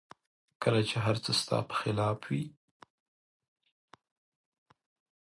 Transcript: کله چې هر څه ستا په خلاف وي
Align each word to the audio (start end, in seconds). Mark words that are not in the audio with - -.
کله 0.63 0.81
چې 0.89 0.97
هر 1.05 1.15
څه 1.23 1.31
ستا 1.41 1.57
په 1.69 1.75
خلاف 1.81 2.17
وي 2.29 2.45